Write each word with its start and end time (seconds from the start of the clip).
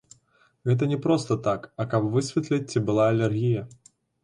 Гэта 0.69 0.87
не 0.93 0.97
проста 1.03 1.37
так, 1.49 1.69
а 1.85 1.87
каб 1.93 2.09
высветліць, 2.17 2.61
ці 2.75 2.85
была 2.91 3.09
алергія. 3.13 3.61